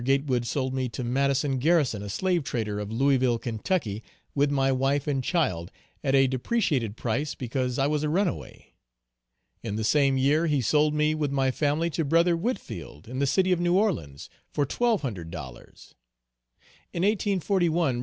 Gatewood 0.03 0.47
sold 0.47 0.73
me 0.73 0.89
to 0.89 1.03
Madison 1.03 1.59
Garrison, 1.59 2.01
a 2.01 2.09
slave 2.09 2.43
trader, 2.43 2.79
of 2.79 2.91
Louisville, 2.91 3.37
Kentucky, 3.37 4.01
with 4.33 4.49
my 4.49 4.71
wife 4.71 5.05
and 5.05 5.23
child 5.23 5.71
at 6.03 6.15
a 6.15 6.25
depreciated 6.25 6.97
price 6.97 7.35
because 7.35 7.77
I 7.77 7.85
was 7.85 8.01
a 8.01 8.09
runaway. 8.09 8.73
In 9.61 9.75
the 9.75 9.83
same 9.83 10.17
year 10.17 10.47
he 10.47 10.59
sold 10.59 10.95
me 10.95 11.13
with 11.13 11.31
my 11.31 11.51
family 11.51 11.91
to 11.91 12.03
"Bro." 12.03 12.23
Whitfield, 12.37 13.07
in 13.07 13.19
the 13.19 13.27
city 13.27 13.51
of 13.51 13.59
New 13.59 13.77
Orleans, 13.77 14.27
for 14.49 14.65
$1200. 14.65 15.93
In 16.93 17.03
1841 17.03 17.95
"Bro." 17.99 17.99